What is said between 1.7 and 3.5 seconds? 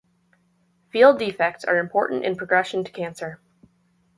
important in progression to cancer.